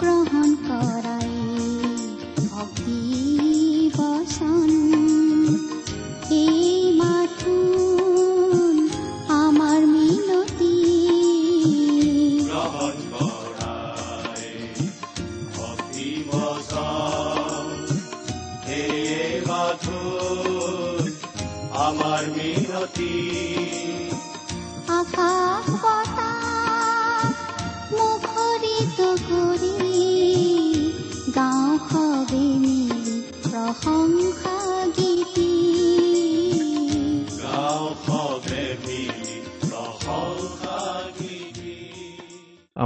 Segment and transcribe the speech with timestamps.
[0.00, 1.05] গ্ৰহণ কৰাই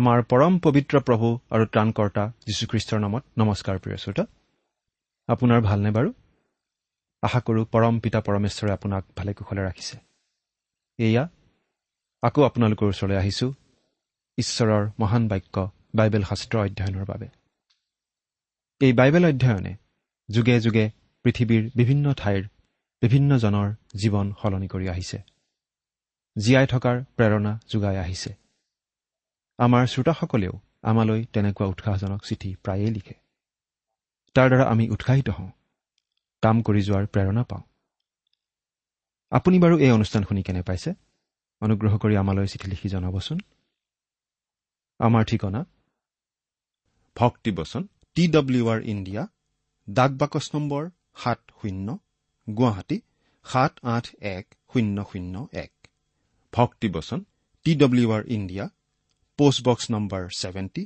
[0.01, 4.25] আমাৰ পৰম পবিত্ৰ প্ৰভু আৰু ত্ৰাণকৰ্তা যীশুখ্ৰীষ্টৰ নামত নমস্কাৰ প্ৰিয় শ্ৰোতা।
[5.29, 6.13] আপোনাৰ ভালনে বাৰু?
[7.23, 9.97] আশা কৰোঁ পৰম পিতা পৰমেশ্বৰে আপোনাক ভালে কুশলে ৰাখিছে।
[10.99, 11.29] এয়া
[12.23, 13.53] আকৌ আপোনালোকৰ ওচৰলৈ আহিছোঁ
[14.39, 17.29] ঈশ্বৰৰ মহান বাক্য বাইবেল শাস্ত্ৰ অধ্যয়নৰ বাবে।
[18.81, 19.77] এই বাইবেল অধ্যয়নে
[20.29, 20.91] যুগে যুগে
[21.25, 22.43] পৃথিৱীৰ বিভিন্ন ঠাইৰ
[23.03, 25.19] বিভিন্নজনৰ জীৱন সলনি কৰি আহিছে।
[26.39, 28.40] জীয়াই থকাৰ প্ৰেৰণা যোগাই আহিছে।
[29.61, 33.15] আমাৰ শ্ৰোতাসকলেও আমালৈ তেনেকুৱা উৎসাহজনক চিঠি প্ৰায়েই লিখে।
[34.37, 35.51] তাৰ দ্বাৰা আমি উৎসাহিত হওঁ
[36.43, 37.63] কাম কৰি যোৱাৰ প্ৰেৰণা পাওঁ।
[39.31, 40.91] আপুনি বাৰু এই অনুষ্ঠান শুনি কেনে পাইছে?
[41.63, 43.39] অনুগ্ৰহ কৰি আমালৈ চিঠি লিখি জনাবচোন।
[44.99, 45.61] আমাৰ ঠিকনা?
[47.17, 47.83] ভক্তিবচন
[48.15, 49.23] টি ডব্লিউ আৰ ইণ্ডিয়া
[49.91, 51.99] ডাক বাকচ নম্বৰ সাত শূন্য
[52.57, 53.01] গুৱাহাটী
[53.45, 55.73] সাত আঠ এক শূন্য শূন্য এক।
[56.53, 57.25] ভক্তিবচন
[57.65, 58.65] T W R India
[59.41, 60.83] post box number seventy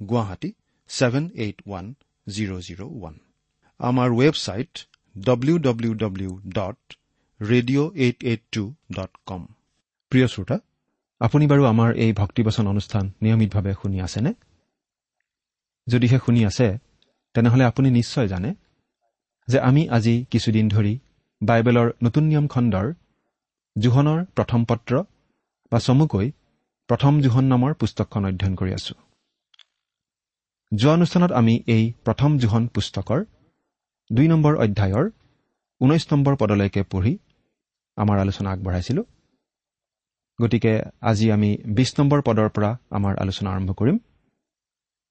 [0.00, 0.50] Guwahati
[0.90, 1.86] seven eight one
[2.26, 3.14] zero' zero' one
[3.80, 4.72] আমাৰ website
[5.16, 6.78] W W W dot
[7.40, 9.42] radio' eight eight two dot com
[10.12, 10.56] প্ৰিয় শ্ৰোতা
[11.20, 14.30] আপুনি বাৰু আমাৰ এই ভক্তিবচন অনুষ্ঠান নিয়মিতভাৱে শুনি আছেনে
[15.86, 16.66] যদিহে শুনি আছে
[17.34, 18.50] তেনেহ'লে আপুনি নিশ্চয় জানে
[19.48, 20.94] যে আমি আজি কিছুদিন ধৰি
[21.40, 22.86] বাইবেলৰ নতুন নিয়ম খণ্ডৰ
[23.76, 24.92] জোহনৰ প্ৰথম পত্ৰ
[25.72, 26.28] বা চমুকৈ
[26.88, 28.94] প্ৰথম জোহন নামৰ পুস্তকখন অধ্যয়ন কৰি আছো।
[30.72, 33.20] যোৱা অনুষ্ঠানত আমি এই প্ৰথম জোহন পুস্তকৰ
[34.10, 35.06] দুই নম্বৰ অধ্যায়ৰ
[35.80, 37.12] ঊনৈছ নম্বৰ পদলৈকে পঢ়ি
[37.96, 39.04] আমাৰ আলোচনা আগবঢ়াইছিলোঁ।
[40.38, 40.72] গতিকে
[41.10, 43.96] আজি আমি বিছ নম্বৰ পদৰ পৰা আমাৰ আলোচনা আৰম্ভ কৰিম।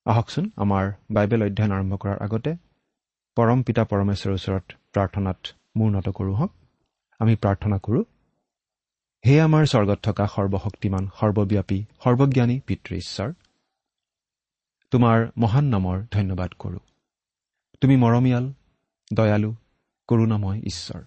[0.06, 0.86] আহকচোন আমাৰ
[1.16, 2.52] বাইবেল অধ্যয়ন আৰম্ভ কৰাৰ আগতে
[3.38, 5.40] পৰম পিতা পৰমেশ্বৰৰ ওচৰত প্ৰাৰ্থনাত
[5.78, 6.52] মূৰ নত কৰোঁ হওক
[7.20, 8.04] আমি প্ৰাৰ্থনা কৰোঁ
[9.26, 13.34] হে আমাৰ স্বৰ্গত থকা সৰ্বশক্তিমান সৰ্বব্যাপী সৰ্বজ্ঞানী পিতৃ ঈশ্বৰ
[14.92, 16.80] তোমাৰ মহান নামৰ ধন্যবাদ কৰোঁ।
[17.82, 18.54] তুমি মৰমীয়াল
[19.14, 19.56] দয়ালু
[20.08, 21.04] কৰুণাময় ঈশ্বৰ।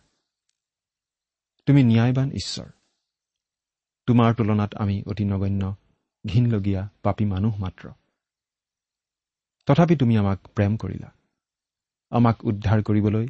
[1.66, 2.70] তুমি ন্যায়বান ঈশ্বৰ।
[4.06, 5.74] তোমাৰ তুলনাত আমি অতি নগণ্য
[6.26, 7.90] ঘীনলগীয়া পাপী মানুহ মাত্ৰ।
[9.66, 11.12] তথাপি তুমি আমাক প্ৰেম কৰিলা।
[12.10, 13.28] আমাক উদ্ধাৰ কৰিবলৈ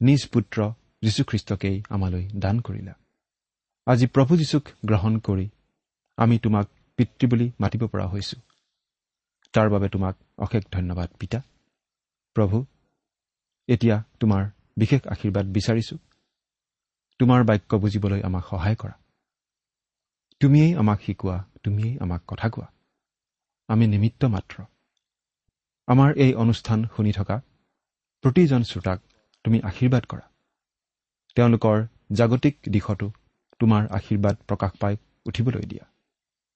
[0.00, 2.92] নিজ পুত্ৰ যীশুখ্ৰীষ্টকেই আমালৈ দান কৰিলা।
[3.86, 5.48] আজি প্ৰভু যীশুক গ্ৰহণ কৰি
[6.16, 6.66] আমি তোমাক
[6.96, 8.40] পিতৃ বুলি মাতিব পৰা হৈছো।
[9.52, 11.40] তাৰ বাবে তোমাক অশেষ ধন্যবাদ পিতা।
[12.34, 12.64] প্ৰভু
[13.68, 15.96] এতিয়া তোমাৰ বিশেষ আশীৰ্বাদ বিচাৰিছো।
[17.18, 18.92] তোমাৰ বাক্য বুজিবলৈ আমাক সহায় কৰা।
[20.40, 22.66] তুমিয়েই আমাক শিকোৱা তুমিয়েই আমাক কথা কোৱা।
[23.68, 24.64] আমি নিমিত্ত মাত্ৰ।
[25.86, 27.40] আমাৰ এই অনুষ্ঠান শুনি থকা
[28.22, 29.00] প্ৰতিজন শ্ৰোতাক
[29.44, 30.30] তুমি আশীৰ্বাদ কৰা।
[31.34, 33.12] তেওঁলোকৰ জাগতিক দিশতো
[33.60, 34.94] তোমাৰ আশীৰ্বাদ প্ৰকাশ পাই
[35.26, 35.84] উঠিবলৈ দিয়া।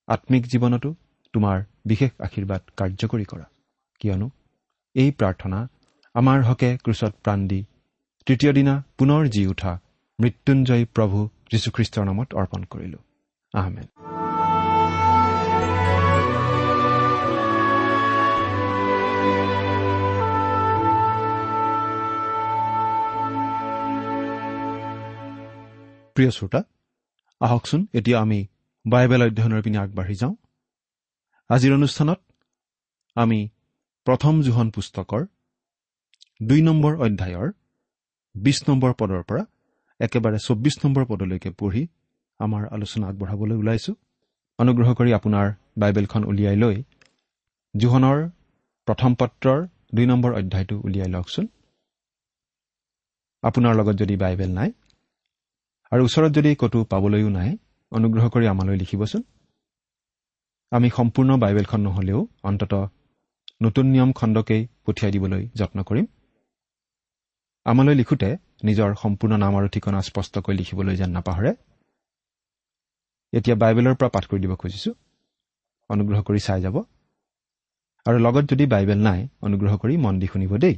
[0.08, 0.90] আত্মিক জীৱনতো
[1.34, 1.56] তোমাৰ
[1.86, 3.46] বিশেষ আশীৰ্বাদ কাৰ্যকৰী কৰা।
[4.00, 4.28] কিয়নো
[4.94, 5.58] এই প্ৰাৰ্থনা
[6.14, 7.60] আমাৰ হকে ক্ৰুচত প্ৰাণ দি
[8.26, 9.72] তৃতীয় দিনা পুনৰ জি উঠা
[10.18, 11.18] মৃত্যুঞ্জয়ী প্ৰভু
[11.50, 12.98] যীশুখ্ৰীষ্টৰ নামত অৰ্পণ কৰিলো।
[13.54, 13.88] আহমেদ
[26.16, 26.60] প্ৰিয় শ্ৰোতা
[27.40, 28.40] আহকচোন এতিয়া আমি
[28.84, 30.34] বাইবেল অধ্যয়নৰ পিনে আগবাঢ়ি যাওঁ।
[31.50, 32.20] আজিৰ অনুষ্ঠানত
[33.16, 33.38] আমি
[34.06, 35.22] প্ৰথম জোহন পুস্তকৰ
[36.48, 37.48] দুই নম্বৰ অধ্যায়ৰ
[38.34, 39.42] বিছ নম্বৰ পদৰ পৰা
[40.00, 41.82] একেবাৰে চৌব্বিছ নম্বৰ পদলৈকে পঢ়ি
[42.40, 43.92] আমাৰ আলোচনা আগবঢ়াবলৈ ওলাইছো।
[44.58, 45.46] অনুগ্ৰহ কৰি আপোনাৰ
[45.80, 46.76] বাইবেলখন উলিয়াই লৈ
[47.74, 48.18] জোহনৰ
[48.86, 49.58] প্ৰথম পত্ৰৰ
[49.94, 51.46] দুই নম্বৰ অধ্যায়টো উলিয়াই লওকচোন।
[53.42, 54.70] আপোনাৰ লগত যদি বাইবেল নাই
[55.92, 57.50] আৰু ওচৰত যদি ক'তো পাবলৈও নাই
[57.92, 59.22] অনুগ্ৰহ কৰি আমালৈ লিখিবচোন।
[60.70, 62.74] আমি সম্পূৰ্ণ বাইবেলখন নহ'লেও অন্তত
[63.62, 66.06] নতুন নিয়ম খণ্ডকেই পঠিয়াই দিবলৈ যত্ন কৰিম।
[67.66, 68.30] আমালৈ লিখোঁতে
[68.64, 71.52] নিজৰ সম্পূৰ্ণ নাম আৰু ঠিকনা স্পষ্টকৈ লিখিবলৈ যেন নাপাহৰে।
[73.32, 74.94] এতিয়া বাইবেলৰ পৰা পাঠ কৰি দিব খুজিছোঁ।
[75.90, 76.76] অনুগ্ৰহ কৰি চাই যাব।
[78.06, 80.76] আৰু লগত যদি বাইবেল নাই অনুগ্ৰহ কৰি মন দি শুনিব দেই।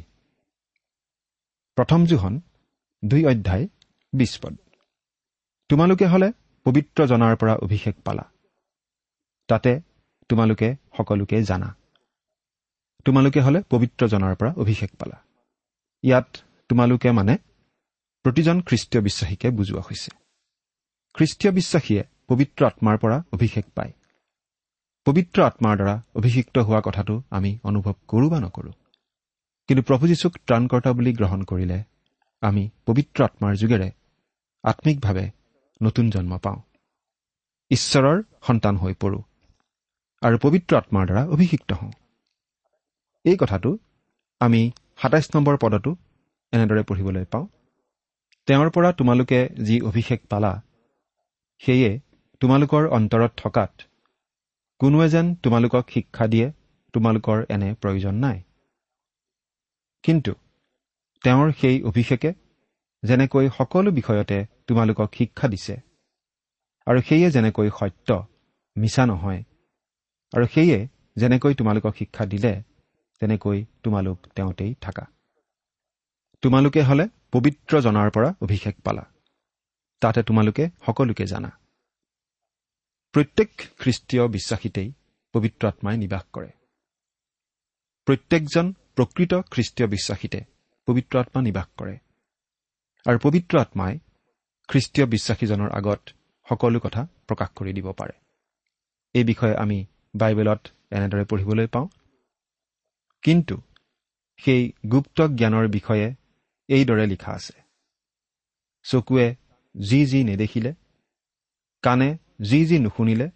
[1.77, 2.41] প্ৰথম জোহন
[3.05, 3.69] দুই অধ্যায়
[4.13, 4.62] বিছ পদ।
[5.73, 6.33] তোমালোকে হ'লে
[6.65, 8.31] পবিত্ৰ জনাৰ পৰা অভিষেক পালা।
[9.49, 9.81] তাতে
[10.29, 11.77] তোমালোকে সকলোকে জানা।
[13.05, 15.23] তোমালোকে হ'লে পবিত্ৰ জনাৰ পৰা অভিষেক পালা।
[16.03, 16.37] ইয়াত
[16.69, 17.39] তোমালোকে মানে
[18.23, 20.11] প্ৰতিজন খ্ৰীষ্টীয় বিশ্বাসীকে বুজোৱা হৈছে।
[21.15, 23.93] খ্ৰীষ্টীয় বিশ্বাসীয়ে পবিত্ৰ আত্মাৰ পৰা অভিষেক পায়।
[25.05, 28.73] পবিত্ৰ আত্মাৰ দ্বাৰা অভিষিক্ত হোৱা কথাটো আমি অনুভৱ কৰোঁ বা নকৰোঁ।
[29.69, 31.85] কিন্তু প্ৰভু যীশুক ত্ৰাণকৰ্তা বুলি গ্ৰহণ কৰিলে
[32.41, 33.91] আমি পবিত্ৰ আত্মাৰ যোগেৰে
[34.63, 35.31] আত্মিকভাৱে
[35.83, 36.59] নতুন জন্ম পাওঁ।
[37.71, 39.23] ঈশ্বৰৰ সন্তান হৈ পৰোঁ
[40.23, 41.93] আৰু পবিত্ৰ আত্মাৰ দ্বাৰা অভিষিক্ত হওঁ।
[43.25, 43.71] এই কথাটো
[44.41, 44.61] আমি
[45.03, 45.91] সাতাইছ নম্বৰ পদতো
[46.53, 47.47] এনেদৰে পঢ়িবলৈ পাওঁ।
[48.49, 50.53] তেওঁৰ পৰা তোমালোকে যি অভিষেক পালা
[51.61, 51.91] সেয়ে
[52.41, 53.73] তোমালোকৰ অন্তৰত থকাত
[54.81, 56.47] কোনোৱে যেন তোমালোকক শিক্ষা দিয়ে
[56.95, 58.39] তোমালোকৰ এনে প্ৰয়োজন নাই।
[60.05, 60.33] কিন্তু
[61.25, 62.31] তেওঁৰ সেই অভিষেকে
[63.03, 65.77] যেনেকৈ সকলো বিষয়তে তোমালোকক শিক্ষা দিছে।
[66.87, 68.27] আৰু সেয়ে যেনেকৈ সত্য
[68.77, 69.43] মিছা নহয়।
[70.37, 72.63] আৰু সেয়ে যেনেকৈ তোমালোকক শিক্ষা দিলে
[73.21, 75.07] তেনেকৈ তোমালোক তেওঁতেই থাকা।
[76.43, 79.05] তোমালোকে হ'লে পবিত্ৰ জনাৰ পৰা অভিষেক পালা।
[80.01, 81.51] তাতে তোমালোকে সকলোকে জানা।
[83.13, 84.93] প্ৰত্যেক খ্ৰীষ্টীয় বিশ্বাসীতেই
[85.33, 86.51] পবিত্ৰ আত্মাই নিবাস কৰে।
[88.05, 90.41] প্ৰত্যেকজন প্ৰকৃত খ্ৰীষ্টীয় বিশ্বাসীতে
[90.87, 91.99] পবিত্ৰ আত্মা নিবাস কৰে।
[93.07, 93.99] আৰু পবিত্ৰ আত্মাই
[94.69, 96.01] খ্ৰীষ্টীয় বিশ্বাসীজনৰ আগত
[96.49, 98.13] সকলো কথা প্ৰকাশ কৰি দিব পাৰে।
[99.15, 99.85] এই বিষয়ে আমি
[100.17, 100.61] বাইবেলত
[100.91, 101.89] এনেদৰে পঢ়িবলৈ পাওঁ।
[103.23, 103.61] কিন্তু
[104.37, 106.15] সেই গুপ্ত জ্ঞানৰ বিষয়ে
[106.69, 107.53] এইদৰে লিখা আছে।
[108.83, 109.35] চকুৱে
[109.75, 110.75] যি যি নেদেখিলে
[111.83, 113.31] কাণে যি যি নুশুনিলে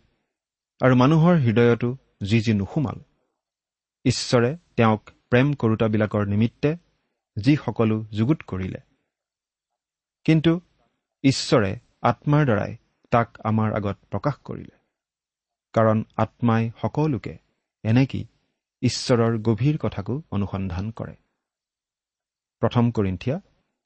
[0.81, 2.99] আৰু মানুহৰ হৃদয়তো যি যি নুসুমাল
[4.05, 6.77] ঈশ্বৰে তেওঁক প্ৰেম কৰোতাবিলাকৰ নিমিত্তে
[7.37, 8.79] যি সকলো যুগুত কৰিলে
[10.27, 10.61] কিন্তু
[11.25, 12.77] ঈশ্বৰে আত্মাৰ দ্বাৰাই
[13.11, 14.75] তাক আমাৰ আগত প্ৰকাশ কৰিলে।
[15.75, 17.39] কাৰণ আত্মাই সকলোকে
[17.85, 18.27] এনেকি
[18.83, 21.15] ঈশ্বৰৰ গভীৰ কথাকো অনুসন্ধান কৰে।
[22.63, 23.41] প্ৰথম কৰিন্ঠিয়া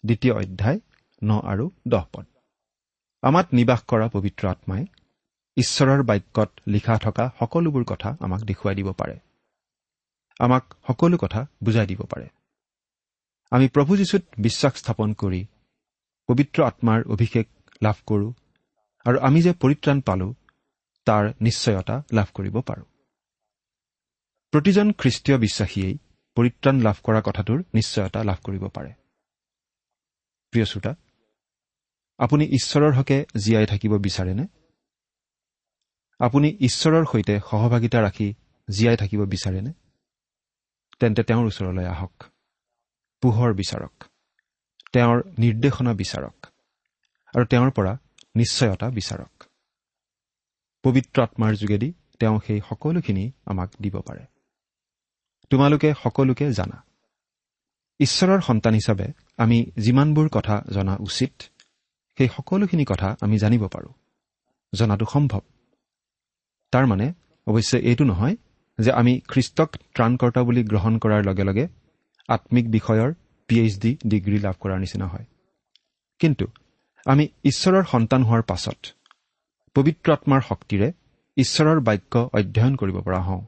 [0.05, 0.81] দ্বিতীয় অধ্যায়
[1.23, 2.27] ন আৰু দহ পদ।
[3.23, 4.87] আমাত নিবাস কৰা পবিত্ৰ আত্মাই
[5.57, 9.17] ঈশ্বৰৰ বাক্যত লিখা থকা সকলোবোৰ কথা আমাক দেখুৱাই দিব পাৰে।
[10.39, 12.29] আমাক সকলো কথা বুজাই দিব পাৰে।
[13.51, 15.47] আমি প্ৰভু যীশুত বিশ্বাস স্থাপন কৰি
[16.31, 17.49] পবিত্ৰ আত্মাৰ অভিষেক
[17.83, 18.33] লাভ কৰোঁ
[19.05, 20.35] আৰু আমি যে পৰিত্ৰাণ পালোঁ
[21.05, 22.85] তাৰ নিশ্চয়তা লাভ কৰিব পাৰোঁ।
[24.51, 25.99] প্ৰতিজন খ্ৰীষ্টীয় বিশ্বাসীয়েই
[26.35, 28.93] পৰিত্ৰাণ লাভ কৰা কথাটোৰ নিশ্চয়তা লাভ কৰিব পাৰে।
[30.51, 30.95] প্ৰিয় শ্ৰোতা
[32.19, 34.47] আপুনি ঈশ্বৰৰ হকে জীয়াই থাকিব বিচাৰেনে?
[36.19, 38.35] আপুনি ঈশ্বৰৰ সৈতে সহভাগিতা ৰাখি
[38.71, 39.73] জীয়াই থাকিব বিচাৰেনে?
[41.01, 42.23] তেন্তে তেওঁৰ ওচৰলৈ আহক।
[43.23, 44.10] পোহৰ বিচাৰক।
[44.93, 46.47] তেওঁৰ নিৰ্দেশনা বিচাৰক
[47.35, 47.93] আৰু তেওঁৰ পৰা
[48.37, 49.45] নিশ্চয়তা বিচাৰক।
[50.85, 54.25] পবিত্ৰ আত্মাৰ যোগেদি তেওঁ সেই সকলোখিনি আমাক দিব পাৰে।
[55.51, 56.85] তোমালোকে সকলোকে জানা।
[58.01, 59.07] ঈশ্বৰৰ সন্তান হিচাপে
[59.37, 61.33] আমি যিমানবোৰ কথা জনা উচিত
[62.19, 63.93] সেই সকলোখিনি কথা আমি জানিব পাৰোঁ।
[64.75, 65.41] জনাটো সম্ভৱ।
[66.73, 67.13] তাৰমানে
[67.47, 68.37] অৱশ্যে এইটো নহয়
[68.79, 71.69] যে আমি খ্ৰীষ্টক ত্ৰাণকৰ্তা বুলি গ্ৰহণ কৰাৰ লগে লগে
[72.29, 73.15] আত্মিক বিষয়ৰ
[73.51, 75.27] পি এইচ ডি ডিগ্ৰী লাভ কৰাৰ নিচিনা হয়।
[76.21, 76.47] কিন্তু
[77.07, 78.81] আমি ঈশ্বৰৰ সন্তান হোৱাৰ পাছত
[79.77, 80.93] পবিত্ৰ আত্মাৰ শক্তিৰে
[81.37, 83.43] ঈশ্বৰৰ বাক্য অধ্যয়ন কৰিব পৰা হওঁ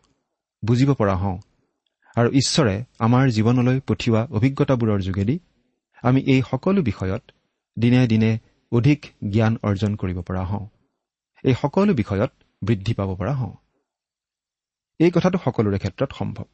[0.62, 1.38] বুজিব পৰা হওঁ
[2.16, 5.38] আৰু ঈশ্বৰে আমাৰ জীৱনলৈ পঠিওৱা অভিজ্ঞতাবোৰৰ যোগেদি
[6.02, 7.22] আমি এই সকলো বিষয়ত
[7.78, 8.38] দিনে দিনে
[8.72, 10.66] অধিক জ্ঞান অৰ্জন কৰিব পৰা হওঁ।
[11.44, 12.32] এই সকলো বিষয়ত
[12.62, 13.54] বৃদ্ধি পাব পৰা হওঁ।
[14.98, 16.44] এই কথাটো সকলোৰে ক্ষেত্ৰত সম্ভৱ।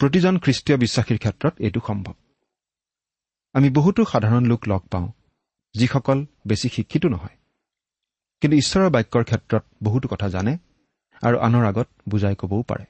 [0.00, 2.14] প্ৰতিজন খ্ৰীষ্টীয় বিশ্বাসীৰ ক্ষেত্ৰত এইটো সম্ভৱ।
[3.52, 5.08] আমি বহুতো সাধাৰণ লোক লগ পাওঁ
[5.74, 7.36] যিসকল বেছি শিক্ষিতো নহয়।
[8.40, 10.58] কিন্তু ঈশ্বৰৰ বাক্যৰ ক্ষেত্ৰত বহুতো কথা জানে
[11.22, 12.84] আৰু আনৰ আগত বুজাই কবও পাৰে।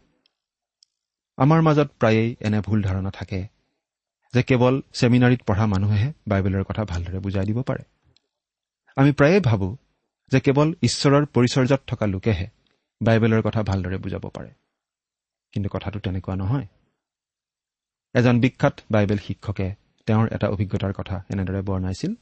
[1.36, 3.46] আমাৰ মাজত প্ৰায়েই এনে ভুল ধাৰণা থাকে
[4.34, 7.82] যে কেৱল ছেমিনাৰীত পঢ়া মানুহেহে বাইবেলৰ কথা ভালদৰে বুজাই দিব পাৰে।
[8.96, 9.76] আমি প্ৰায়ে ভাবোঁ
[10.32, 12.46] যে কেৱল ঈশ্বৰৰ পৰিচৰ্যাত থকা লোকেহে
[13.02, 14.50] বাইবেলৰ কথা ভালদৰে বুজাব পাৰে।
[15.52, 16.66] কিন্তু কথাটো তেনেকুৱা নহয়।
[18.14, 22.12] এজন বিখ্যাত বাইবেল শিক্ষকে তেওঁৰ এটা অভিজ্ঞতাৰ কথা এনেদৰে বৰ্ণাইছিল।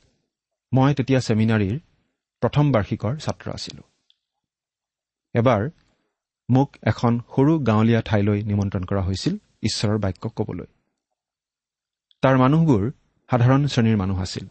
[0.73, 1.77] মই তেতিয়া ছেমিনাৰীৰ
[2.43, 3.83] প্ৰথম বাৰ্ষিকৰ ছাত্ৰ আছিলো।
[5.35, 5.71] এবাৰ
[6.49, 10.67] মোক এখন সৰু গাঁৱলীয়া ঠাইলৈ নিমন্ত্ৰণ কৰা হৈছিল ঈশ্বৰৰ বাক্য কবলৈ।
[12.23, 12.83] তাৰ মানুহবোৰ
[13.31, 14.47] সাধাৰণ শ্ৰেণীৰ মানুহ আছিল।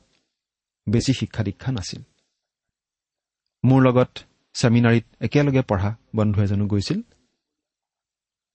[0.90, 2.02] বেছি শিক্ষা দীক্ষা নাছিল।
[3.64, 4.12] মোৰ লগত
[4.56, 7.02] ছেমিনাৰীত একেলগে পঢ়া বন্ধু এজনো গৈছিল।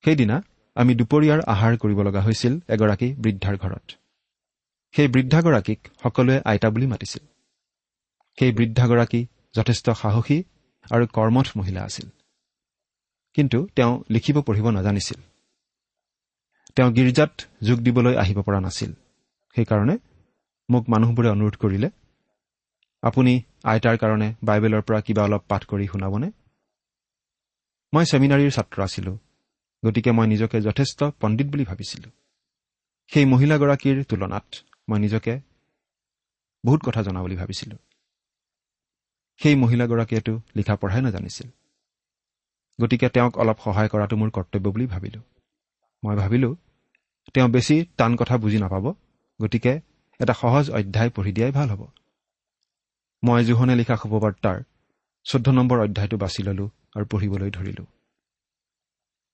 [0.05, 0.37] সেইদিনা
[0.77, 4.04] আমি দুপৰীয়াৰ আহাৰ কৰিব লগা হৈছিল এগৰাকী বৃদ্ধাৰ ঘৰত।
[4.97, 7.27] সেই বৃদ্ধাগৰাকীক সকলোৱে আইতা বুলি মাতিছিল।
[8.39, 10.45] সেই বৃদ্ধাগৰাকী যথেষ্ট সাহসী
[10.91, 12.09] আৰু কৰ্মঠ মহিলা আছিল।
[13.35, 15.21] কিন্তু তেওঁ লিখিব পঢ়িব নাজানিছিল।
[16.77, 18.93] তেওঁ গীৰ্জাত যোগ দিবলৈ আহিব পৰা নাছিল।
[19.55, 19.99] সেইকাৰণে
[20.71, 21.91] মোক মানুহবোৰে অনুৰোধ কৰিলে
[23.03, 26.31] আপুনি আইতাৰ কাৰণে বাইবেলৰ পৰা কিবা অলপ পাঠ কৰি শুনাবনে?
[27.95, 29.19] মই ছেমিনাৰীৰ ছাত্ৰ আছিলো
[29.87, 32.11] গতিকে মই নিজকে যথেষ্ট পণ্ডিত বুলি ভাবিছিলো।
[33.07, 34.45] সেই মহিলাগৰাকীৰ তুলনাত
[34.89, 35.41] মই নিজকে
[36.65, 37.77] বহুত কথা জনা বুলি ভাবিছিলো।
[39.37, 41.49] সেই মহিলাগৰাকীয়েতো লিখা পঢ়াই নাজানিছিল।
[42.81, 45.21] গতিকে তেওঁক অলপ সহায় কৰাটো মোৰ কৰ্তব্য বুলি ভাবিলো।
[46.05, 46.57] মই ভাবিলো
[47.35, 48.93] তেওঁ বেছি টান কথা বুজি নাপাব
[49.43, 49.81] গতিকে
[50.21, 51.87] এটা সহজ অধ্যায় পঢ়ি দিয়াই ভাল হ'ব।
[53.23, 54.63] মই জোহনে লিখা শুভবাৰ্তাৰ
[55.25, 57.85] চৈধ্য নম্বৰ অধ্যায়টো বাছি ললো আৰু পঢ়িবলৈ ধৰিলো।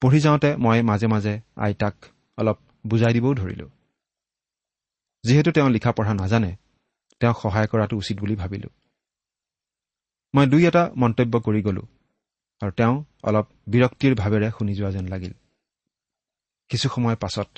[0.01, 1.95] পঢ়ি যাওঁতে মই মাজে মাজে আইতাক
[2.39, 3.71] অলপ বুজাই দিবও ধৰিলো।
[5.25, 6.53] যিহেতু তেওঁ লিখা পঢ়া নাজানে
[7.21, 8.69] তেওঁক সহায় কৰাটো উচিত বুলি ভাবিলো।
[10.35, 11.83] মই দুই এটা মন্তব্য কৰি গলো
[12.63, 12.95] আৰু তেওঁ
[13.29, 15.33] অলপ বিৰক্তিৰ ভাৱেৰে শুনি যোৱা যেন লাগিল।
[16.71, 17.51] কিছু সময় পাছত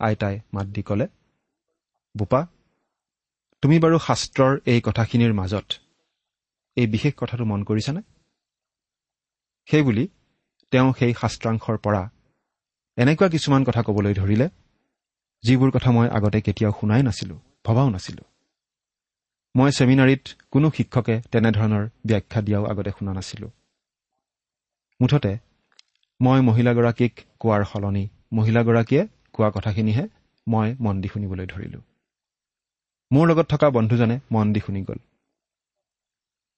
[0.00, 1.06] আইতাই মাত দি কলে
[2.14, 2.40] বোপা
[3.62, 5.66] তুমি বাৰু শাস্ত্ৰৰ এই কথাখিনিৰ মাজত
[6.76, 8.00] এই বিশেষ কথাটো মন কৰিছানে?
[9.68, 10.04] সেইবুলি
[10.72, 12.02] তেওঁ সেই শাস্ত্ৰাংশৰ পৰা
[12.98, 14.46] এনেকুৱা কিছুমান কথা ক'বলৈ ধৰিলে
[15.44, 17.34] যিবোৰ কথা মই আগতে কেতিয়াও শুনাই নাছিলো
[17.66, 18.22] ভবাও নাছিলো।
[19.56, 23.48] মই ছেমিনাৰীত কোনো শিক্ষকে তেনেধৰণৰ ব্যাখ্যা দিয়াও আগতে শুনা নাছিলো।
[25.00, 25.32] মুঠতে
[26.20, 30.04] মই মহিলাগৰাকীক কোৱাৰ সলনি মহিলাগৰাকীয়ে কোৱা কথাখিনিহে
[30.48, 31.80] মই মন দি শুনিবলৈ ধৰিলো।
[33.10, 34.98] মোৰ লগত থকা বন্ধুজনে মন দি শুনি গ'ল।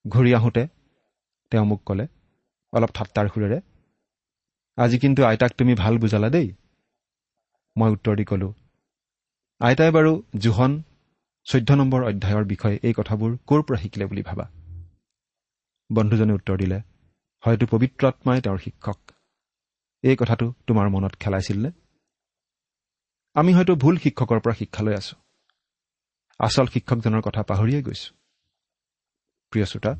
[0.05, 0.67] ঘূৰি আহোঁতে
[1.51, 2.05] তেওঁ মোক ক'লে
[2.73, 3.59] অলপ ঠাট্টাৰ সুৰেৰে
[4.77, 6.47] আজি কিন্তু আইতাক তুমি ভাল বুজালা দেই?
[7.75, 8.53] মই উত্তৰ দি ক'লো
[9.61, 10.83] আইতাই বাৰু জোহন
[11.47, 14.45] চৈধ্য নম্বৰ অধ্যায়ৰ বিষয়ে এই কথাবোৰ ক'ৰ পৰা শিকিলে বুলি ভাবা?
[15.89, 16.77] বন্ধুজনে উত্তৰ দিলে
[17.43, 18.99] হয়তো পবিত্ৰ আত্মাই তেওঁৰ শিক্ষক।
[20.03, 21.71] এই কথাটো তোমাৰ মনত খেলাইছিল নে?
[23.35, 25.15] আমি হয়তো ভুল শিক্ষকৰ পৰা শিক্ষা লৈ আছো।
[26.39, 28.09] আচল শিক্ষকজনৰ কথা পাহৰিয়ে গৈছো।
[29.53, 29.91] প্ৰিয় শ্ৰোতা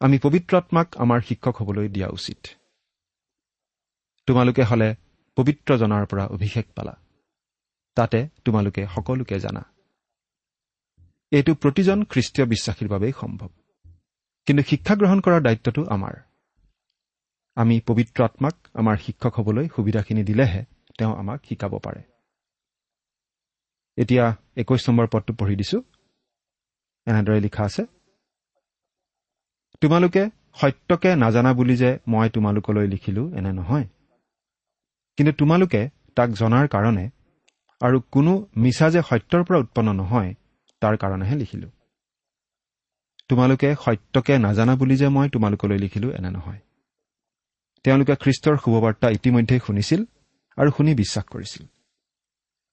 [0.00, 2.40] আমি পবিত্ৰ আত্মাক আমাৰ শিক্ষক হ'বলৈ দিয়া উচিত।
[4.26, 4.88] তোমালোকে হলে
[5.36, 7.03] পবিত্ৰজনাৰ পৰা অভিষেক পালা।
[7.94, 9.64] তাতে তোমালোকে সকলোকে জানা।
[11.30, 13.48] এইটো প্ৰতিজন খ্ৰীষ্টীয় বিশ্বাসীৰ বাবেই সম্ভৱ।
[14.46, 16.14] কিন্তু শিক্ষা গ্ৰহণ কৰাৰ দায়িত্বটো আমাৰ।
[17.54, 20.64] আমি পবিত্ৰ আত্মাক আমাৰ শিক্ষক হ'বলৈ সুবিধাখিনি দিলেহে
[20.98, 22.02] তেওঁ আমাক শিকাব পাৰে।
[23.96, 25.82] এতিয়া একৈশ নম্বৰ পদটো পঢ়ি দিছো।
[27.06, 27.84] এনেদৰে লিখা আছে।
[29.80, 33.84] তোমালোকে সত্যকে নাজানা বুলি যে মই তোমালোকলৈ লিখিলো এনে নহয়।
[35.16, 37.10] কিন্তু তোমালোকে তাক জনাৰ কাৰণে
[37.84, 40.34] আৰু কোনো মিছা যে সত্যৰ পৰা উৎপন্ন নহয়
[40.80, 41.68] তাৰ কাৰণেহে লিখিলো।
[43.28, 46.60] তোমালোকে সত্যকে নাজানা বুলি যে মই তোমালোকলৈ লিখিলো এনে নহয়।
[47.84, 50.04] তেওঁলোকে খ্ৰীষ্টৰ শুভবাৰ্তা ইতিমধ্যেই শুনিছিল
[50.56, 51.66] আৰু শুনি বিশ্বাস কৰিছিল।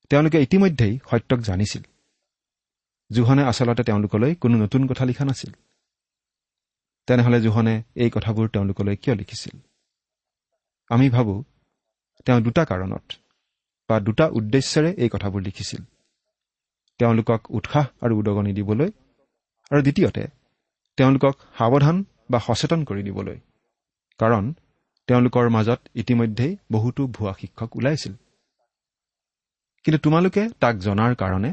[0.10, 1.84] তেওঁলোকে ইতিমধ্যেই সত্যক জানিছিল।
[3.12, 5.54] জোহনে আচলতে তেওঁলোকলৈ কোনো নতুন কথা লিখা নাছিল।
[7.08, 9.60] তেনেহলে জোহনে এই কথাবোৰ তেওঁলোকলৈ কিয় লিখিছিল?
[10.90, 11.44] আমি ভাবোঁ
[12.26, 13.21] তেওঁ দুটা কাৰণত।
[13.92, 15.82] বা দুটা উদ্দেশ্যেৰে এই কথাবোৰ লিখিছিল।
[17.00, 18.90] তেওঁলোকক উৎসাহ আৰু উদগনি দিবলৈ
[19.72, 20.24] আৰু দ্বিতীয়তে
[20.98, 21.98] তেওঁলোকক সাৱধান
[22.32, 23.38] বা সচেতন কৰি দিবলৈ
[24.20, 24.44] কাৰণ
[25.08, 28.14] তেওঁলোকৰ মাজত ইতিমধ্যেই বহুতো ভুৱা শিক্ষক ওলাইছিল।
[29.86, 31.52] কিন্তু তোমালোকে তাক জনাৰ কাৰণে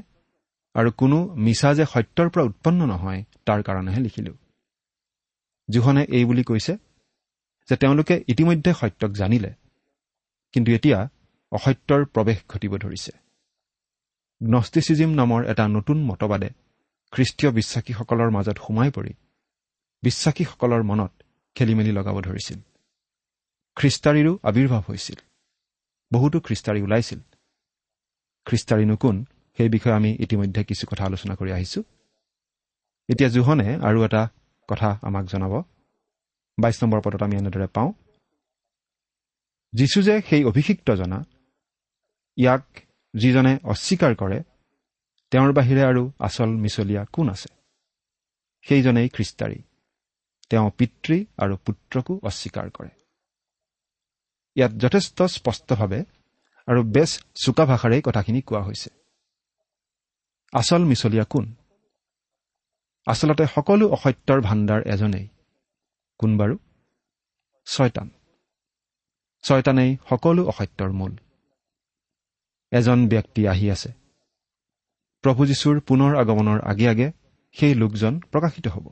[0.75, 4.33] আৰু কোনো মিছা যে সত্যৰ পৰা উৎপন্ন নহয় তাৰ কাৰণেহে লিখিলো।
[5.69, 6.73] জোহনে এই বুলি কৈছে
[7.69, 9.51] যে তেওঁলোকে ইতিমধ্যে সত্যক জানিলে
[10.55, 10.99] কিন্তু এতিয়া
[11.53, 13.13] অসত্যৰ প্ৰৱেশ ঘটিব ধৰিছে।
[14.43, 16.51] গ্নষ্টিচিজিম নামৰ এটা নতুন মতবাদে
[17.11, 19.15] খ্ৰীষ্টীয় বিশ্বাসীসকলৰ মাজত সোমাই পৰি
[20.03, 21.23] বিশ্বাসীসকলৰ মনত
[21.55, 22.59] খেলি মেলি লগাব ধৰিছিল।
[23.77, 25.17] খ্ৰীষ্টাৰীৰো আৱিৰ্ভাৱ হৈছিল।
[26.13, 27.21] বহুতো খ্ৰীষ্টাৰী ওলাইছিল।
[28.45, 29.25] খ্ৰীষ্টাৰীনো কোন?
[29.57, 31.83] সেই বিষয়ে আমি ইতিমধ্যে কিছু কথা আলোচনা কৰি আহিছো।
[33.09, 34.29] এতিয়া জোহনে আৰু এটা
[34.69, 35.63] কথা আমাক জনাব।
[36.61, 37.93] বাইছ নম্বৰ পদত আমি এনেদৰে পাওঁ।
[39.73, 41.25] যীশু যে সেই অভিষিক্ত জনা
[42.39, 42.81] ইয়াক
[43.15, 44.43] যিজনে অস্বীকাৰ কৰে
[45.31, 47.49] তেওঁৰ বাহিৰে আৰু আচল মিছলীয়া কোন আছে?
[48.63, 49.63] সেইজনেই খ্ৰীষ্টাৰী।
[50.51, 52.89] তেওঁ পিতৃ আৰু পুত্ৰকো অস্বীকাৰ কৰে।
[54.57, 56.05] ইয়াত যথেষ্ট স্পষ্টভাৱে
[56.67, 58.91] আৰু বেছ চোকা ভাষাৰেই কথাখিনি কোৱা হৈছে।
[60.53, 61.55] আচল মিছলীয়া কোন?
[63.07, 65.29] আচলতে সকলো অসত্যৰ ভাণ্ডাৰ এজনেই।
[66.19, 66.59] কোন বাৰু?
[67.67, 68.11] ছয়তান।
[69.43, 71.17] ছয়তানেই সকলো অসত্যৰ মূল।
[72.71, 73.93] এজন ব্যক্তি আহি আছে।
[75.23, 77.13] প্ৰভু যীশুৰ পুনৰ আগমনৰ আগে আগে
[77.53, 78.89] সেই লোকজন প্ৰকাশিত হ'ব।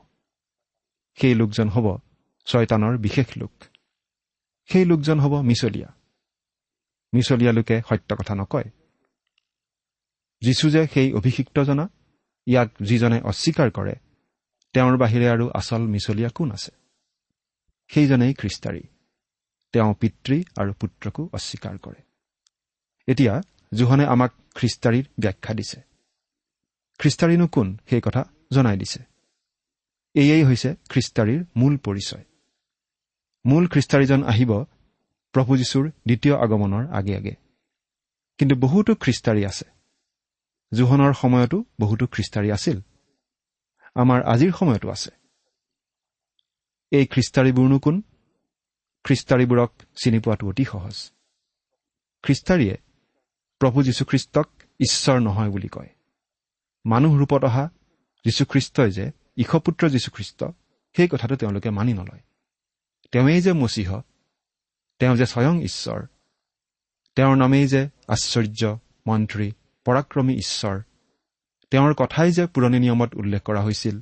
[1.15, 1.97] সেই লোকজন হ'ব
[2.45, 3.51] ছয়তানৰ বিশেষ লোক।
[4.65, 5.93] সেই লোকজন হ'ব মিছলীয়া।
[7.13, 8.63] মিছলীয়া লোকে সত্য কথা নকয়।
[10.41, 11.89] যীশু যে সেই অভিষিক্ত জনা
[12.45, 13.95] ইয়াক যিজনে অস্বীকাৰ কৰে
[14.73, 16.71] তেওঁৰ বাহিৰে আৰু আচল মিছলীয়া কোন আছে?
[17.87, 18.81] সেইজনেই খ্ৰীষ্টাৰী।
[19.71, 22.01] তেওঁ পিতৃ আৰু পুত্ৰকো অস্বীকাৰ কৰে।
[23.07, 23.41] এতিয়া
[23.73, 25.81] জোহনে আমাক খ্ৰীষ্টাৰীৰ ব্যাখ্যা দিছে।
[26.97, 27.77] খ্ৰীষ্টাৰীনো কোন?
[27.89, 28.99] সেই কথা জনাই দিছে।
[30.13, 32.23] এয়েই হৈছে খ্ৰীষ্টাৰীৰ মূল পৰিচয়।
[33.45, 34.63] মূল খ্ৰীষ্টাৰীজন আহিব
[35.31, 37.31] প্ৰভু যীশুৰ দ্বিতীয় আগমনৰ আগে আগে।
[38.37, 39.65] কিন্তু বহুতো খ্ৰীষ্টাৰী আছে।
[40.73, 42.81] জোহনৰ সময়তো বহুতো খ্ৰীষ্টাৰী আছিল।
[43.95, 45.11] আমাৰ আজিৰ সময়তো আছে।
[46.91, 48.01] এই খ্ৰীষ্টাৰীবোৰনো কোন?
[49.03, 49.71] খ্ৰীষ্টাৰীবোৰক
[50.03, 51.11] চিনি পোৱাটো অতি সহজ।
[52.23, 52.77] খ্ৰীষ্টাৰীয়ে
[53.59, 54.47] প্ৰভু যীশুখ্ৰীষ্টক
[54.79, 55.89] ঈশ্বৰ নহয় বুলি কয়।
[56.85, 57.69] মানুহ ৰূপত অহা
[58.25, 60.43] যীশুখ্ৰীষ্টই যে ঈশপুত্ৰ যীশুখ্ৰীষ্ট
[60.95, 62.19] সেই কথাটো তেওঁলোকে মানি নলয়।
[63.11, 64.01] তেওঁৱেই যে মচীহ
[64.99, 66.05] তেওঁ যে স্বয়ং ঈশ্বৰ
[67.15, 69.51] তেওঁৰ নামেই যে আশ্চৰ্য মন্ত্ৰী
[69.85, 70.81] পৰাক্ৰমী ঈশ্বৰ
[71.71, 73.99] তেওঁৰ কথাই যে পুৰণি নিয়মত উল্লেখ কৰা হৈছিল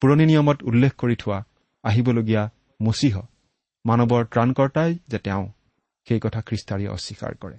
[0.00, 1.44] পুৰণি নিয়মত উল্লেখ কৰি থোৱা
[1.82, 2.50] আহিবলগীয়া
[2.82, 3.20] মচীহ
[3.86, 5.52] মানৱৰ ত্ৰাণকৰ্তাই যে তেওঁ
[6.08, 7.58] সেই কথা খ্ৰীষ্টাৰীয়ে অস্বীকাৰ কৰে।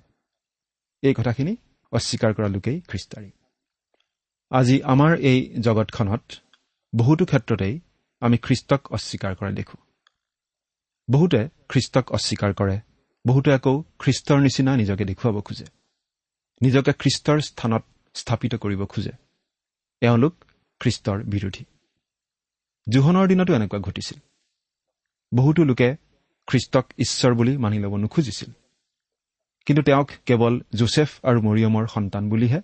[1.03, 1.55] এই কথাখিনি
[1.91, 3.31] অস্বীকাৰ কৰা লোকেই খ্ৰীষ্টাৰী।
[4.51, 6.31] আজি আমাৰ এই জগতখনত
[6.95, 7.79] বহুতো ক্ষেত্ৰতেই
[8.19, 9.81] আমি খ্ৰীষ্টক অস্বীকাৰ কৰা দেখোঁ।
[11.11, 12.79] বহুতে খ্ৰীষ্টক অস্বীকাৰ কৰে
[13.27, 15.65] বহুতে আকৌ খ্ৰীষ্টৰ নিচিনা নিজকে দেখুৱাব খোজে।
[16.61, 19.11] নিজকে খ্ৰীষ্টৰ স্থানত স্থাপিত কৰিব খোজে।
[20.01, 20.33] এওঁলোক
[20.79, 21.65] খ্ৰীষ্টৰ বিৰোধী।
[22.89, 24.19] জোহনৰ দিনতো এনেকুৱা ঘটিছিল।
[25.33, 25.95] বহুতো লোকে
[26.47, 28.51] খ্ৰীষ্টক ঈশ্বৰ বুলি মানি ল'ব নোখোজিছিল।
[29.67, 32.59] কিন্তু তেওঁক কেৱল জোচেফ আৰু মৰিয়মৰ সন্তান বুলিহে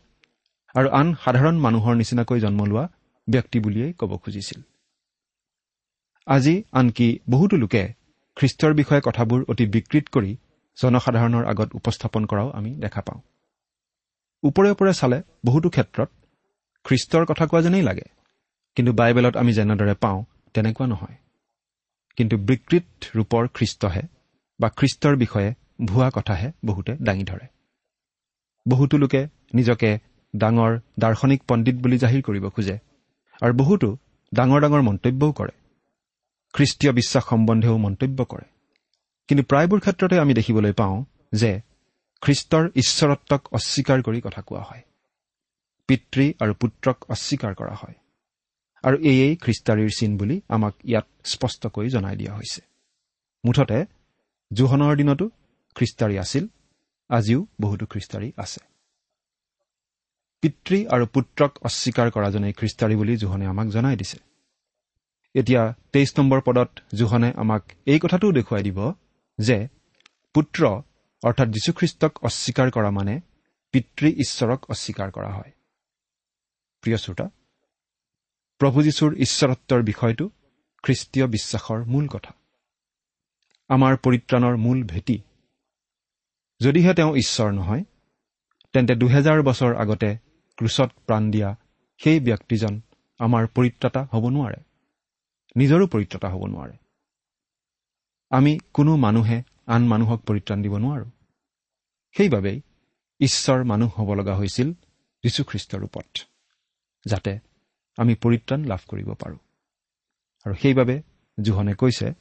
[0.76, 2.86] আৰু আন সাধাৰণ মানুহৰ নিচিনাকৈ জন্ম লোৱা
[3.28, 4.60] ব্যক্তি বুলিয়েই ক'ব খুজিছিল।
[6.28, 7.84] আজি আনকি বহুতো লোকে
[8.38, 10.32] খ্ৰীষ্টৰ বিষয়ে কথাবোৰ অতি বিকৃত কৰি
[10.78, 13.22] জনসাধাৰণৰ আগত উপস্থাপন কৰাও আমি দেখা পাওঁ।
[14.44, 16.10] ওপৰে ওপৰে চালে বহুতো ক্ষেত্ৰত
[16.86, 18.08] খ্ৰীষ্টৰ কথা কোৱা যেনেই লাগে
[18.76, 20.20] কিন্তু বাইবেলত আমি যেনেদৰে পাওঁ
[20.54, 21.18] তেনেকুৱা নহয়।
[22.18, 22.86] কিন্তু বিকৃত
[23.16, 24.04] ৰূপৰ খ্ৰীষ্টহে
[24.60, 25.50] বা খ্ৰীষ্টৰ বিষয়ে
[25.86, 27.48] ভুৱা কথাহে বহুতে দাঙি ধৰে।
[28.68, 30.00] বহুতো লোকে নিজকে
[30.36, 32.78] ডাঙৰ দাৰ্শনিক পণ্ডিত বুলি জাহিৰ কৰিব খোজে
[33.42, 33.98] আৰু বহুতো
[34.34, 35.52] ডাঙৰ ডাঙৰ মন্তব্যও কৰে।
[36.54, 38.46] খ্ৰীষ্টীয় বিশ্বাস সম্বন্ধেও মন্তব্য কৰে।
[39.28, 41.62] কিন্তু প্ৰায়বোৰ ক্ষেত্ৰতে আমি দেখিবলৈ পাওঁ যে
[42.22, 44.82] খ্ৰীষ্টৰ ঈশ্বৰত্বক অস্বীকাৰ কৰি কথা কোৱা হয়।
[45.88, 47.94] পিতৃ আৰু পুত্ৰক অস্বীকাৰ কৰা হয়।
[48.84, 52.62] আৰু এয়েই খ্ৰীষ্টাৰীৰ চিন বুলি আমাক ইয়াত স্পষ্টকৈ জনাই দিয়া হৈছে।
[53.46, 53.86] মুঠতে
[54.54, 55.30] জোহনৰ দিনতো
[55.76, 56.48] খ্ৰীষ্টাৰী আছিল।
[57.10, 58.60] আজিও বহুতো খ্ৰীষ্টাৰী আছে।
[60.42, 64.18] পিতৃ আৰু পুত্ৰক অস্বীকাৰ কৰাজনেই খ্ৰীষ্টাৰী বুলি জোহনে আমাক জনাই দিছে।
[65.34, 68.94] এতিয়া তেইছ নম্বৰ পদত জোহনে আমাক এই কথাটোও দেখুৱাই দিব
[69.40, 69.68] যে
[70.34, 70.66] পুত্ৰ
[71.24, 73.22] অৰ্থাৎ যীশুখ্ৰীষ্টক অস্বীকাৰ কৰা মানে
[73.72, 75.52] পিতৃ ঈশ্বৰক অস্বীকাৰ কৰা হয়।
[76.82, 77.30] প্ৰিয় শ্ৰোতা
[78.60, 80.30] প্ৰভু যীশুৰ ঈশ্বৰত্বৰ বিষয়টো
[80.84, 82.34] খ্ৰীষ্টীয় বিশ্বাসৰ মূল কথা।
[83.70, 85.22] আমাৰ পৰিত্ৰাণৰ মূল ভেটি
[86.60, 87.84] যদিহে তেওঁ ঈশ্বৰ নহয়
[88.74, 90.18] তেন্তে দুহেজাৰ বছৰ আগতে
[90.58, 91.56] ক্ৰুচত প্ৰাণ দিয়া
[92.00, 92.82] সেই ব্যক্তিজন
[93.20, 94.60] আমাৰ পৰিত্ৰতা হ'ব নোৱাৰে।
[95.56, 96.78] নিজৰো পৰিত্ৰতা হ'ব নোৱাৰে।
[98.30, 101.10] আমি কোনো মানুহে আন মানুহক পৰিত্ৰাণ দিব নোৱাৰোঁ।
[102.12, 102.62] সেইবাবেই
[103.20, 104.74] ঈশ্বৰ মানুহ হ'ব লগা হৈছিল
[105.24, 106.20] যীশুখ্ৰীষ্টৰ ৰূপত
[107.06, 107.40] যাতে
[107.98, 109.38] আমি পৰিত্ৰাণ লাভ কৰিব পাৰোঁ।
[110.46, 111.02] আৰু সেইবাবে
[111.42, 112.14] জোহনে কৈছে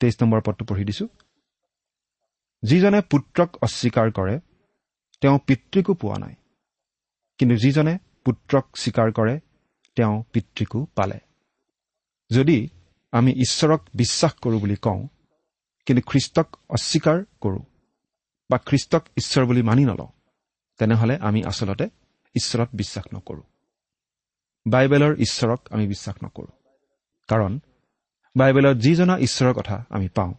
[0.00, 1.08] তেইছ নম্বৰ পদটো পঢ়ি দিছোঁ।
[2.62, 4.40] যিজনে পুত্ৰক অস্বীকাৰ কৰে
[5.20, 6.34] তেওঁ পিতৃকো পোৱা নাই।
[7.38, 9.40] কিন্তু যিজনে পুত্ৰক স্বীকাৰ কৰে
[9.96, 11.18] তেওঁ পিতৃকো পালে।
[12.30, 12.68] যদি
[13.12, 15.08] আমি ঈশ্বৰক বিশ্বাস কৰোঁ বুলি কওঁ
[15.86, 17.62] কিন্তু খ্ৰীষ্টক অস্বীকাৰ কৰোঁ
[18.50, 20.08] বা খ্ৰীষ্টক ঈশ্বৰ বুলি মানি নলওঁ
[20.78, 21.84] তেনেহ'লে আমি আচলতে
[22.36, 23.42] ঈশ্বৰত বিশ্বাস নকৰোঁ।
[24.66, 26.72] বাইবেলৰ ঈশ্বৰক আমি বিশ্বাস নকৰোঁ।
[27.28, 27.60] কাৰণ
[28.36, 30.34] বাইবেলত যি জনা ঈশ্বৰৰ কথা আমি পাওঁ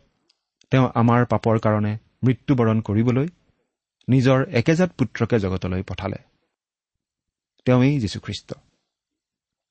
[0.72, 3.28] তেওঁ আমাৰ পাপৰ কাৰণে মৃত্যুবৰণ কৰিবলৈ
[4.10, 6.16] নিজৰ একেজাত পুত্ৰকে জগতলৈ পঠালে।
[7.66, 8.54] তেওঁৱেই যীশুখ্ৰীষ্ট।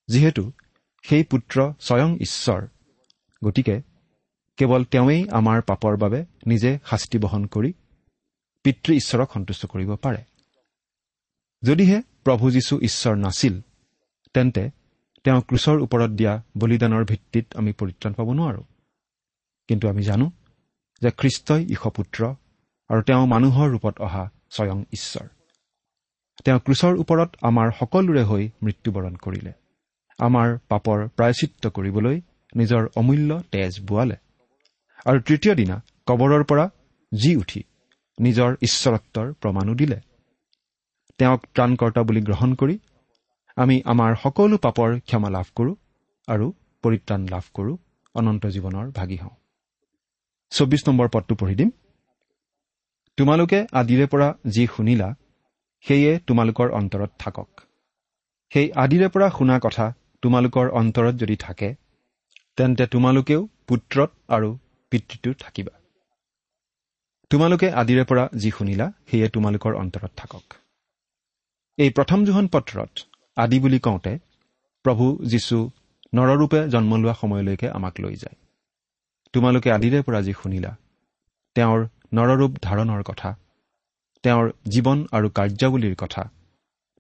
[0.09, 0.53] যিহেতু
[1.03, 2.67] সেই পুত্ৰ স্বয়ং ঈশ্বৰ
[3.45, 3.83] গতিকে
[4.57, 7.73] কেৱল তেওঁৱেই আমাৰ পাপৰ বাবে নিজে শাস্তি বহন কৰি
[8.63, 10.25] পিতৃ ঈশ্বৰক সন্তুষ্ট কৰিব পাৰে।
[11.63, 13.61] যদিহে প্ৰভু যীশু ঈশ্বৰ নাছিল
[14.35, 14.71] তেন্তে
[15.25, 18.63] তেওঁ ক্ৰুচৰ ওপৰত দিয়া বলিদানৰ ভিত্তিত আমি পৰিত্ৰাণ পাব নোৱাৰোঁ।
[19.69, 20.31] কিন্তু আমি জানো
[21.03, 22.35] যে খ্ৰীষ্টই ঈশপুত্ৰ
[22.91, 25.27] আৰু তেওঁ মানুহৰ ৰূপত অহা স্বয়ং ঈশ্বৰ।
[26.45, 29.53] তেওঁ ক্ৰুচৰ ওপৰত আমাৰ সকলোৰে হৈ মৃত্যুবৰণ কৰিলে।
[30.19, 32.21] আমাৰ পাপৰ প্ৰায়চিত্ৰ কৰিবলৈ
[32.57, 34.17] নিজৰ অমূল্য তেজ বোৱালে।
[35.07, 36.71] আৰু তৃতীয় দিনা কবৰৰ পৰা
[37.13, 37.63] জি উঠি
[38.21, 40.01] নিজৰ ঈশ্বৰত্বৰ প্ৰমাণো দিলে।
[41.19, 42.79] তেওঁক ত্ৰাণকৰ্তা বুলি গ্ৰহণ কৰি
[43.57, 45.75] আমি আমাৰ সকলো পাপৰ ক্ষমা লাভ কৰোঁ
[46.29, 46.47] আৰু
[46.83, 47.77] পৰিত্ৰাণ লাভ কৰোঁ
[48.15, 49.35] অনন্ত জীৱনৰ ভাগি হওঁ।
[50.51, 51.71] চৌব্বিছ নম্বৰ পদটো পঢ়ি দিম।
[53.23, 55.15] তোমালোকে আদিৰে পৰা যি শুনিলা
[55.85, 57.61] সেয়ে তোমালোকৰ অন্তৰত থাকক।
[58.53, 61.75] সেই আদিৰে পৰা শুনা কথা তোমালোকৰ অন্তৰত যদি থাকে
[62.57, 64.59] তেন্তে তোমালোকেও পুত্ৰত আৰু
[64.91, 65.75] পিতৃটোত থাকিবা।
[67.31, 70.59] তোমালোকে আদিৰে পৰা যি শুনিলা সেয়ে তোমালোকৰ অন্তৰত থাকক।
[71.79, 72.93] এই প্ৰথম জোহন পত্ৰত
[73.37, 74.19] আদি বুলি কওঁতে
[74.85, 75.71] প্ৰভু যীশু
[76.15, 78.37] নৰৰূপে জন্ম লোৱা সময়লৈকে আমাক লৈ যায়।
[79.33, 80.77] তোমালোকে আদিৰে পৰা যি শুনিলা
[81.55, 83.31] তেওঁৰ নৰৰূপ ধাৰণৰ কথা
[84.25, 86.23] তেওঁৰ জীৱন আৰু কাৰ্যাৱলীৰ কথা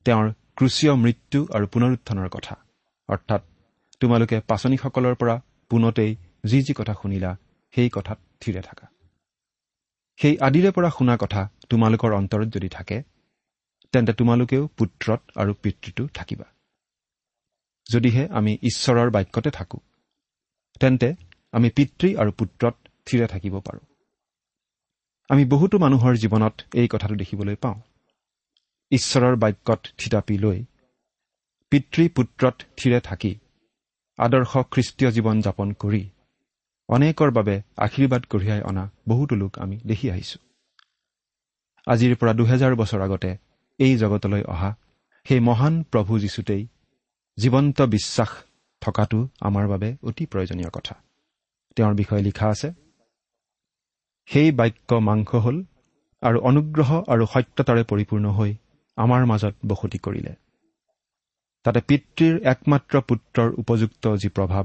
[0.06, 2.54] তেওঁৰ ক্ৰুচীয় মৃত্যু আৰু পুনৰুত্থানৰ কথা।
[3.08, 3.42] অৰ্থাৎ
[4.00, 5.36] তোমালোকে পাচনীসকলৰ পৰা
[5.68, 7.30] পোনতেই যি যি কথা শুনিলা
[7.74, 8.86] সেই কথাত থিৰে থাকা।
[10.18, 13.02] সেই আদিৰে পৰা শুনা কথা তোমালোকৰ অন্তৰত যদি থাকে
[13.92, 16.46] তেন্তে তোমালোকেও পুত্ৰত আৰু পিতৃটো থাকিবা।
[17.86, 19.80] যদিহে আমি ঈশ্বৰৰ বাক্যতে থাকোঁ
[20.80, 21.08] তেন্তে
[21.52, 22.74] আমি পিতৃ আৰু পুত্ৰত
[23.06, 23.91] থিৰে থাকিব পাৰোঁ।
[25.32, 27.78] আমি বহুতো মানুহৰ জীৱনত এই কথাটো দেখিবলৈ পাওঁ।
[28.92, 30.58] ঈশ্বৰৰ বাক্যত থিতাপি লৈ
[31.72, 33.32] পিতৃ পুত্ৰত থিৰে থাকি
[34.18, 36.02] আদৰ্শ খ্ৰীষ্টীয় জীৱন যাপন কৰি
[36.88, 40.40] অনেকৰ বাবে আশীৰ্বাদ কঢ়িয়াই অনা বহুতো লোক আমি দেখি আহিছোঁ।
[41.86, 43.30] আজিৰ পৰা দুহেজাৰ বছৰ আগতে
[43.78, 44.70] এই জগতলৈ অহা
[45.26, 46.62] সেই মহান প্ৰভু যীশুতেই
[47.38, 48.30] জীৱন্ত বিশ্বাস
[48.80, 50.94] থকাটো আমাৰ বাবে অতি প্ৰয়োজনীয় কথা।
[51.76, 52.81] তেওঁৰ বিষয়ে লিখা আছে
[54.26, 55.64] সেই বাক্য মাংস হ'ল
[56.22, 58.54] আৰু অনুগ্ৰহ আৰু সত্যতাৰে পৰিপূৰ্ণ হৈ
[58.96, 60.34] আমাৰ মাজত বসতি কৰিলে।
[61.64, 64.64] তাতে পিতৃৰ একমাত্ৰ পুত্ৰৰ উপযুক্ত যি প্ৰভাৱ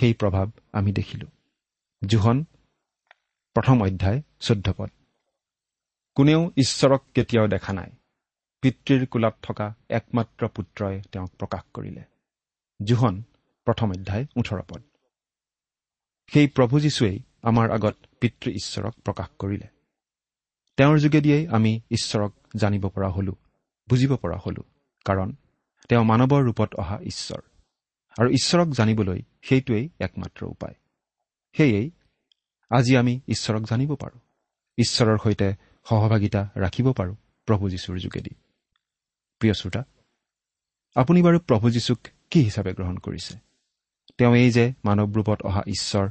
[0.00, 1.28] সেই প্ৰভাৱ আমি দেখিলোঁ।
[2.06, 2.44] জোহন
[3.54, 4.90] প্ৰথম অধ্যায় চৈধ্য পদ।
[6.14, 7.90] কোনেও ঈশ্বৰক কেতিয়াও দেখা নাই।
[8.60, 12.02] পিতৃৰ কোলাত থকা একমাত্ৰ পুত্ৰই তেওঁক প্ৰকাশ কৰিলে।
[12.84, 13.22] জোহন
[13.64, 14.82] প্ৰথম অধ্যায় ওঠৰ পদ।
[16.26, 19.68] সেই প্ৰভু যীশুৱেই আমাৰ আগত পিতৃ ঈশ্বৰক প্ৰকাশ কৰিলে।
[20.76, 23.32] তেওঁৰ যোগেদিয়েই আমি ঈশ্বৰক জানিব পৰা হলো
[23.88, 24.62] বুজিব পৰা হলো
[25.04, 25.34] কাৰণ
[25.88, 27.40] তেওঁ মানৱৰ ৰূপত অহা ঈশ্বৰ।
[28.18, 30.74] আৰু ঈশ্বৰক জানিবলৈ সেইটোৱেই একমাত্ৰ উপায়।
[31.56, 31.90] সেয়েই
[32.70, 34.20] আজি আমি ঈশ্বৰক জানিব পাৰোঁ।
[34.76, 38.30] ঈশ্বৰৰ সৈতে সহভাগিতা ৰাখিব পাৰোঁ প্ৰভু যীশুৰ যোগেদি।
[39.38, 39.84] প্ৰিয় শ্ৰোতা
[40.94, 41.98] আপুনি বাৰু প্ৰভু যীশুক
[42.30, 43.38] কি হিচাপে গ্ৰহণ কৰিছে?
[44.18, 46.10] তেওঁ এই যে মানৱ ৰূপত অহা ঈশ্বৰ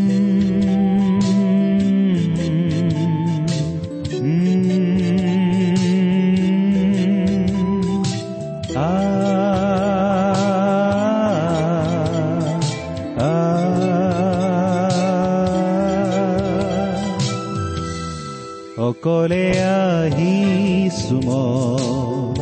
[19.03, 22.37] অকলে আহিছো মই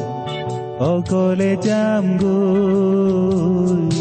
[0.86, 4.00] অকলে যাম গৈ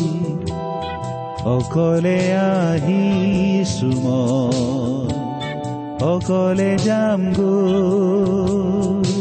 [1.46, 2.18] অকলে
[2.50, 5.12] আহিছো মই
[6.04, 9.12] অকলে যাম গৈ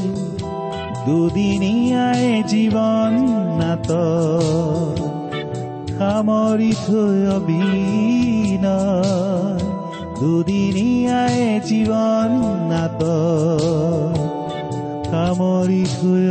[1.05, 3.13] দুদিনীয়াই জীৱন
[3.59, 3.89] নাত
[5.93, 8.65] সামৰি থৈ অবিন
[10.19, 12.31] দুদিনীয়াই জীৱন
[12.69, 13.01] নাত
[15.09, 16.25] সামৰি থৈ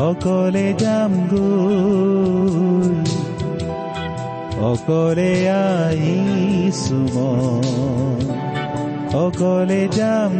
[0.00, 2.94] অকলে যাম গৈ।
[4.62, 8.26] অকলে আহিছো মই।
[9.14, 10.32] অকলে যাম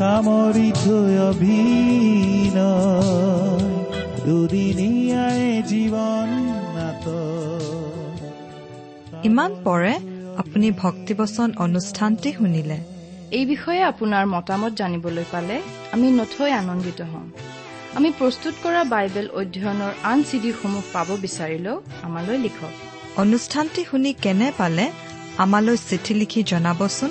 [0.00, 2.56] কামৰি থৈ অভিন
[4.26, 6.28] দুদিনীয়াই জীৱন
[9.28, 9.92] ইমান পৰে
[10.42, 12.78] আপুনি ভক্তিবচন অনুষ্ঠানটি শুনিলে।
[13.38, 15.56] এই বিষয়ে আপোনাৰ মতামত জানিবলৈ পালে
[15.94, 17.26] আমি নথৈ আনন্দিত হ'ম।
[17.96, 22.72] আমি প্ৰস্তুত কৰা বাইবেল অধ্যয়নৰ আন চিডিসমূহ পাব বিচাৰিলেও আমালৈ লিখক।
[23.22, 24.84] অনুষ্ঠানটি শুনি কেনে পালে
[25.44, 27.10] আমালৈ চিঠি লিখি জনাবচোন।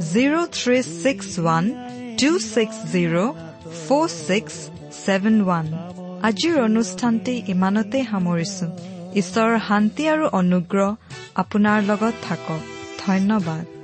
[0.00, 1.64] zero' three six one
[2.20, 3.16] two six zero'
[3.80, 4.54] four six
[5.00, 5.66] seven one
[6.28, 8.66] আজিৰ অনুষ্ঠানটি ইমানতে সামৰিছো।
[9.20, 10.88] ঈশ্বৰৰ শান্তি আৰু অনুগ্ৰহ
[11.42, 12.62] আপোনাৰ লগত থাকক।
[13.04, 13.79] ধন্যবাদ।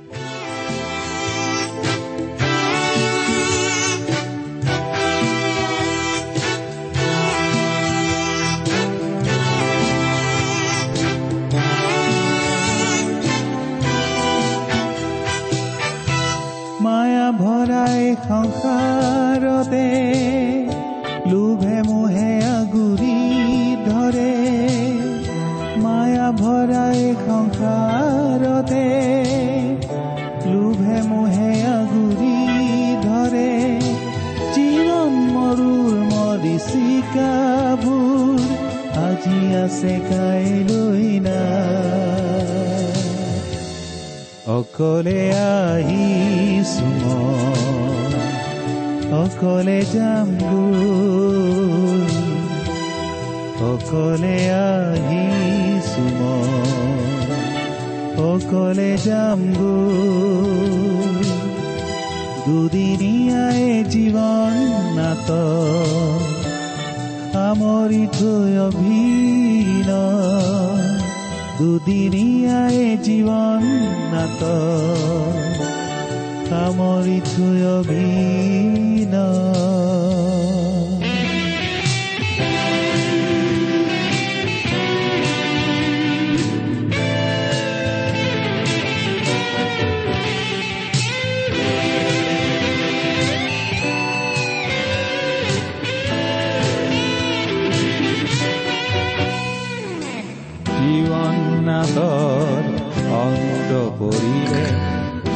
[62.47, 64.55] দুদিনীয়াই জীৱন
[64.97, 65.29] নাট
[67.49, 69.89] আমরি থৈ অভিন।
[71.59, 73.63] দুদিনীয়াই জীৱন
[74.13, 74.41] নাট
[76.65, 79.13] আমরি থৈ অভিন।
[103.99, 104.63] পৰিলে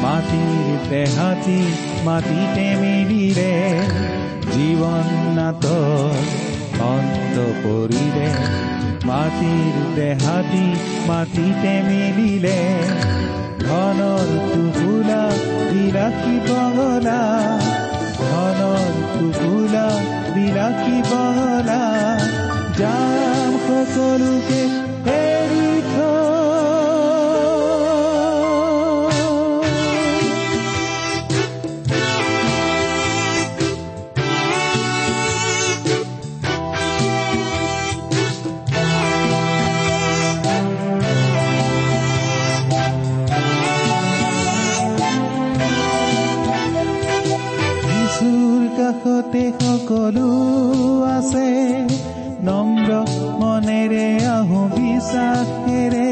[0.02, 1.60] মাটিৰ দেহাতি
[2.06, 3.52] মাটিতে মিলিলে
[4.54, 6.20] জীৱন নাটৰ
[6.88, 8.28] অন্ত পৰিলে
[9.10, 10.66] মাটিৰ দেহাতি
[11.08, 12.60] মাটিতে মিলিলে
[13.62, 15.22] ধনৰ টুকুলা
[15.72, 17.22] বিলাসী বঙলা
[18.20, 19.88] ধনৰ টুকুলা
[20.36, 21.82] বিলাসী বঙলা
[22.80, 24.81] যাম সকলোকে
[55.12, 56.12] বিশ্বাসেৰে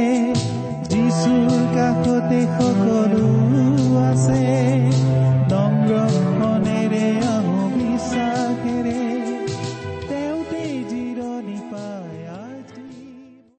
[0.89, 3.27] যিচুৰ কাষতে সকলো
[4.03, 4.58] আছে